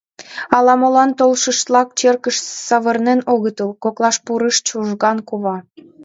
[0.57, 5.57] —Ала-молан толшыштлак черкыш савырнен огытыл,— коклаш пурыш Чужган кува.